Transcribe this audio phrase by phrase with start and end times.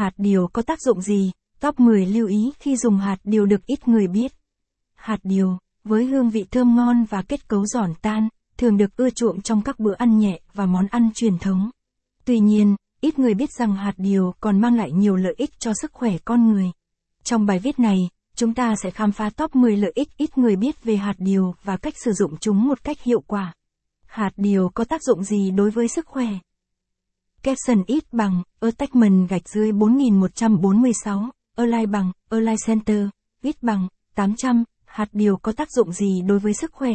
[0.00, 1.30] Hạt điều có tác dụng gì?
[1.60, 4.32] Top 10 lưu ý khi dùng hạt điều được ít người biết.
[4.94, 9.10] Hạt điều, với hương vị thơm ngon và kết cấu giòn tan, thường được ưa
[9.10, 11.70] chuộng trong các bữa ăn nhẹ và món ăn truyền thống.
[12.24, 15.72] Tuy nhiên, ít người biết rằng hạt điều còn mang lại nhiều lợi ích cho
[15.82, 16.70] sức khỏe con người.
[17.24, 17.98] Trong bài viết này,
[18.34, 21.54] chúng ta sẽ khám phá top 10 lợi ích ít người biết về hạt điều
[21.64, 23.54] và cách sử dụng chúng một cách hiệu quả.
[24.06, 26.28] Hạt điều có tác dụng gì đối với sức khỏe?
[27.42, 33.08] Caption ít bằng, attachment gạch dưới 4146, align bằng, align center,
[33.42, 36.92] ít bằng, 800, hạt điều có tác dụng gì đối với sức khỏe?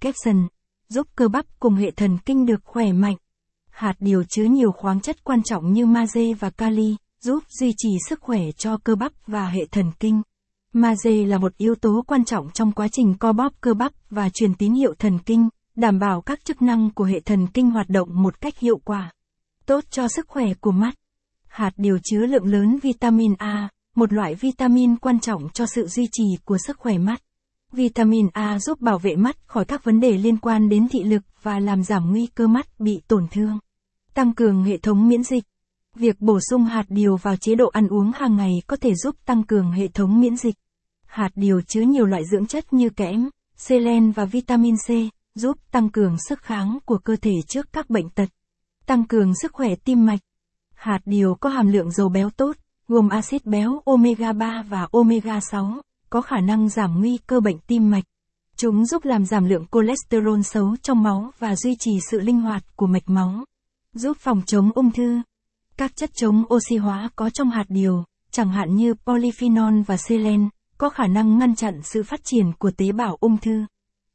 [0.00, 0.48] Caption,
[0.88, 3.16] giúp cơ bắp cùng hệ thần kinh được khỏe mạnh.
[3.70, 7.88] Hạt điều chứa nhiều khoáng chất quan trọng như magie và kali, giúp duy trì
[8.08, 10.22] sức khỏe cho cơ bắp và hệ thần kinh.
[10.72, 14.28] Magie là một yếu tố quan trọng trong quá trình co bóp cơ bắp và
[14.28, 17.88] truyền tín hiệu thần kinh, đảm bảo các chức năng của hệ thần kinh hoạt
[17.88, 19.12] động một cách hiệu quả.
[19.66, 20.94] Tốt cho sức khỏe của mắt.
[21.46, 26.08] Hạt điều chứa lượng lớn vitamin A, một loại vitamin quan trọng cho sự duy
[26.12, 27.22] trì của sức khỏe mắt.
[27.72, 31.22] Vitamin A giúp bảo vệ mắt khỏi các vấn đề liên quan đến thị lực
[31.42, 33.58] và làm giảm nguy cơ mắt bị tổn thương.
[34.14, 35.44] Tăng cường hệ thống miễn dịch.
[35.94, 39.16] Việc bổ sung hạt điều vào chế độ ăn uống hàng ngày có thể giúp
[39.24, 40.54] tăng cường hệ thống miễn dịch.
[41.06, 44.90] Hạt điều chứa nhiều loại dưỡng chất như kẽm, selen và vitamin C,
[45.34, 48.28] giúp tăng cường sức kháng của cơ thể trước các bệnh tật.
[48.86, 50.20] Tăng cường sức khỏe tim mạch.
[50.74, 52.56] Hạt điều có hàm lượng dầu béo tốt,
[52.88, 57.58] gồm axit béo omega 3 và omega 6, có khả năng giảm nguy cơ bệnh
[57.58, 58.04] tim mạch.
[58.56, 62.76] Chúng giúp làm giảm lượng cholesterol xấu trong máu và duy trì sự linh hoạt
[62.76, 63.44] của mạch máu.
[63.92, 65.20] Giúp phòng chống ung thư.
[65.76, 70.48] Các chất chống oxy hóa có trong hạt điều, chẳng hạn như polyphenol và selen,
[70.78, 73.64] có khả năng ngăn chặn sự phát triển của tế bào ung thư.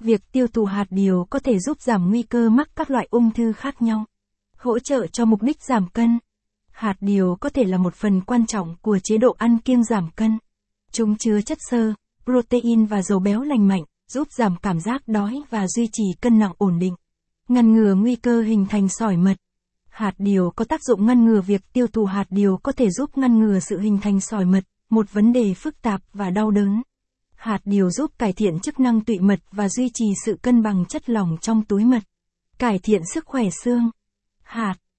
[0.00, 3.30] Việc tiêu thụ hạt điều có thể giúp giảm nguy cơ mắc các loại ung
[3.30, 4.04] thư khác nhau.
[4.56, 6.18] Hỗ trợ cho mục đích giảm cân.
[6.70, 10.10] Hạt điều có thể là một phần quan trọng của chế độ ăn kiêng giảm
[10.16, 10.38] cân.
[10.92, 11.92] Chúng chứa chất xơ,
[12.24, 16.38] protein và dầu béo lành mạnh, giúp giảm cảm giác đói và duy trì cân
[16.38, 16.94] nặng ổn định.
[17.48, 19.36] Ngăn ngừa nguy cơ hình thành sỏi mật.
[19.88, 23.18] Hạt điều có tác dụng ngăn ngừa việc tiêu thụ hạt điều có thể giúp
[23.18, 26.82] ngăn ngừa sự hình thành sỏi mật, một vấn đề phức tạp và đau đớn.
[27.34, 30.84] Hạt điều giúp cải thiện chức năng tụy mật và duy trì sự cân bằng
[30.88, 32.02] chất lỏng trong túi mật.
[32.58, 33.90] Cải thiện sức khỏe xương.
[34.46, 34.85] Hạt